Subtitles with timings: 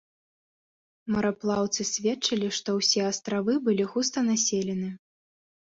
[1.15, 4.95] Мараплаўцы сведчылі, што ўсе астравы былі густа населены.